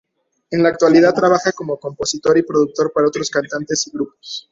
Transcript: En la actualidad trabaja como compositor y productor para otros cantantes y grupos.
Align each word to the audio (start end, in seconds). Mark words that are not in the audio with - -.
En 0.49 0.63
la 0.63 0.69
actualidad 0.69 1.13
trabaja 1.13 1.51
como 1.51 1.77
compositor 1.79 2.35
y 2.35 2.41
productor 2.41 2.91
para 2.91 3.07
otros 3.09 3.29
cantantes 3.29 3.85
y 3.85 3.91
grupos. 3.91 4.49